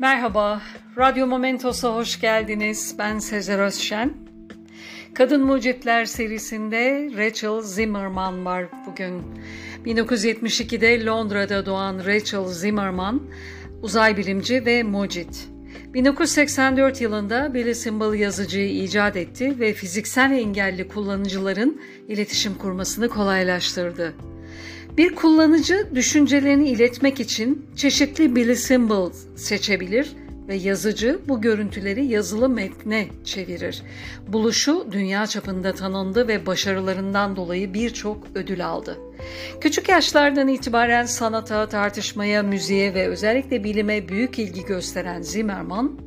[0.00, 0.62] Merhaba,
[0.98, 2.94] Radyo Momentos'a hoş geldiniz.
[2.98, 4.12] Ben Sezer Özşen.
[5.14, 9.22] Kadın Mucitler serisinde Rachel Zimmerman var bugün.
[9.84, 13.22] 1972'de Londra'da doğan Rachel Zimmerman,
[13.82, 15.48] uzay bilimci ve mucit.
[15.94, 24.14] 1984 yılında Billy Symbol yazıcıyı icat etti ve fiziksel engelli kullanıcıların iletişim kurmasını kolaylaştırdı.
[25.00, 30.12] Bir kullanıcı düşüncelerini iletmek için çeşitli Billy Symbol seçebilir
[30.48, 33.82] ve yazıcı bu görüntüleri yazılı metne çevirir.
[34.28, 38.98] Buluşu dünya çapında tanındı ve başarılarından dolayı birçok ödül aldı.
[39.60, 45.98] Küçük yaşlardan itibaren sanata, tartışmaya, müziğe ve özellikle bilime büyük ilgi gösteren Zimmerman,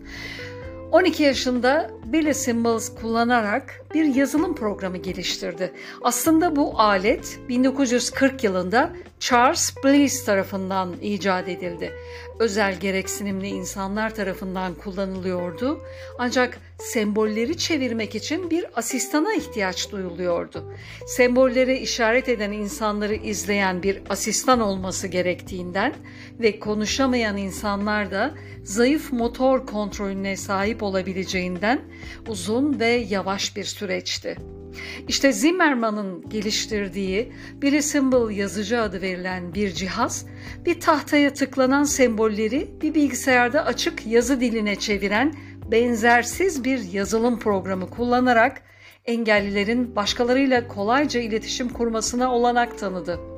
[0.94, 5.74] 12 yaşında Billy Symbols kullanarak bir yazılım programı geliştirdi.
[6.02, 8.90] Aslında bu alet 1940 yılında
[9.24, 11.94] Charles Bliss tarafından icat edildi.
[12.40, 15.84] Özel gereksinimli insanlar tarafından kullanılıyordu.
[16.20, 20.74] Ancak sembolleri çevirmek için bir asistana ihtiyaç duyuluyordu.
[21.08, 25.94] Sembolleri işaret eden insanları izleyen bir asistan olması gerektiğinden
[26.40, 31.82] ve konuşamayan insanlar da zayıf motor kontrolüne sahip olabileceğinden
[32.28, 34.63] uzun ve yavaş bir süreçti.
[35.08, 40.26] İşte Zimmerman'ın geliştirdiği bir Symbol yazıcı adı verilen bir cihaz,
[40.66, 45.34] bir tahtaya tıklanan sembolleri bir bilgisayarda açık yazı diline çeviren
[45.72, 48.62] benzersiz bir yazılım programı kullanarak
[49.06, 53.33] engellilerin başkalarıyla kolayca iletişim kurmasına olanak tanıdı.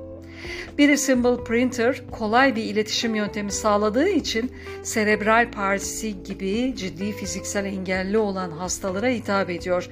[0.77, 4.51] Bir Symbol Printer kolay bir iletişim yöntemi sağladığı için
[4.83, 9.89] serebral palsi gibi ciddi fiziksel engelli olan hastalara hitap ediyor.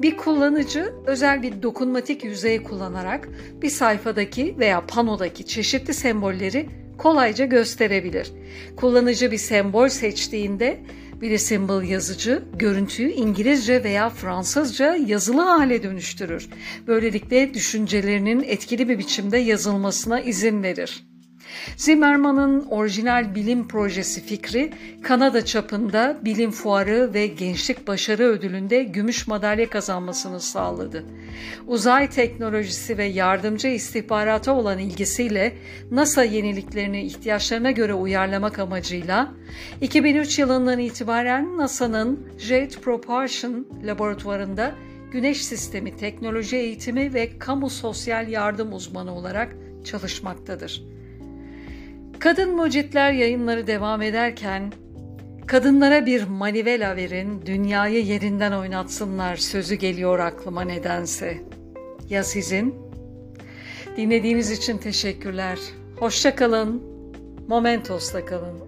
[0.00, 3.28] Bir kullanıcı özel bir dokunmatik yüzey kullanarak
[3.62, 6.66] bir sayfadaki veya panodaki çeşitli sembolleri
[6.98, 8.32] kolayca gösterebilir.
[8.76, 10.80] Kullanıcı bir sembol seçtiğinde
[11.20, 16.48] bir symbol yazıcı görüntüyü İngilizce veya Fransızca yazılı hale dönüştürür.
[16.86, 21.13] Böylelikle düşüncelerinin etkili bir biçimde yazılmasına izin verir.
[21.76, 24.72] Zimmerman'ın orijinal bilim projesi fikri
[25.02, 31.04] Kanada çapında bilim fuarı ve gençlik başarı ödülünde gümüş madalya kazanmasını sağladı.
[31.66, 35.52] Uzay teknolojisi ve yardımcı istihbarata olan ilgisiyle
[35.90, 39.32] NASA yeniliklerini ihtiyaçlarına göre uyarlamak amacıyla
[39.80, 44.74] 2003 yılından itibaren NASA'nın Jet Propulsion laboratuvarında
[45.12, 50.84] Güneş Sistemi Teknoloji Eğitimi ve Kamu Sosyal Yardım uzmanı olarak çalışmaktadır.
[52.18, 54.72] Kadın Mucitler yayınları devam ederken
[55.46, 61.38] kadınlara bir manivela verin, dünyayı yerinden oynatsınlar sözü geliyor aklıma nedense.
[62.10, 62.74] Ya sizin?
[63.96, 65.58] Dinlediğiniz için teşekkürler.
[65.96, 66.82] Hoşça kalın.
[67.48, 68.58] Momentos'ta kalın.